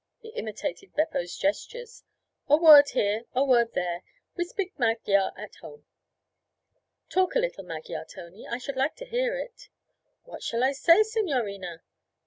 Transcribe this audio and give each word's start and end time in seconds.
He 0.17 0.29
imitated 0.29 0.95
Beppo's 0.95 1.37
gestures. 1.37 2.03
'A 2.49 2.57
word 2.57 2.89
here, 2.89 3.25
a 3.35 3.45
word 3.45 3.73
there. 3.73 4.01
We 4.35 4.45
spik 4.45 4.73
Magyar 4.79 5.31
at 5.37 5.57
home.' 5.57 5.85
'Talk 7.09 7.35
a 7.35 7.39
little 7.39 7.63
Magyar, 7.65 8.05
Tony. 8.05 8.47
I 8.47 8.57
should 8.57 8.77
like 8.77 8.95
to 8.95 9.05
hear 9.05 9.37
it.' 9.37 9.69
'What 10.23 10.41
shall 10.41 10.63
I 10.63 10.71
say, 10.71 11.03
signorina?' 11.03 11.83